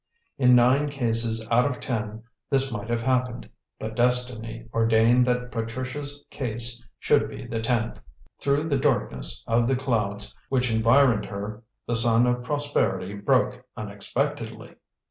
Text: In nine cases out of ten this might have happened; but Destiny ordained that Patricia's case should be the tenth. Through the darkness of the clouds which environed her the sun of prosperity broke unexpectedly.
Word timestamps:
In 0.39 0.55
nine 0.55 0.89
cases 0.89 1.47
out 1.51 1.63
of 1.65 1.79
ten 1.79 2.23
this 2.49 2.71
might 2.71 2.89
have 2.89 3.01
happened; 3.01 3.47
but 3.77 3.95
Destiny 3.95 4.67
ordained 4.73 5.25
that 5.25 5.51
Patricia's 5.51 6.25
case 6.31 6.83
should 6.97 7.29
be 7.29 7.45
the 7.45 7.59
tenth. 7.61 7.99
Through 8.39 8.69
the 8.69 8.79
darkness 8.79 9.43
of 9.45 9.67
the 9.67 9.75
clouds 9.75 10.35
which 10.49 10.73
environed 10.73 11.25
her 11.25 11.61
the 11.85 11.95
sun 11.95 12.25
of 12.25 12.43
prosperity 12.43 13.13
broke 13.13 13.63
unexpectedly. 13.77 14.73